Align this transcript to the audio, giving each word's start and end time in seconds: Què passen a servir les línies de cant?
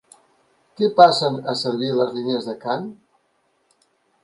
Què 0.79 0.89
passen 0.99 1.37
a 1.51 1.55
servir 1.61 1.91
les 1.99 2.17
línies 2.17 2.51
de 2.51 2.57
cant? 2.67 2.91